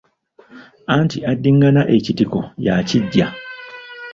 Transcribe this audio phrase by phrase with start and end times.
[0.95, 3.27] Anti addingana ekitiko y'akiggya.